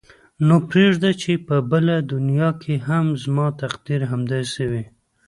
[0.47, 4.83] نو پرېږده چې په بله دنیا کې هم زما تقدیر همداسې وي.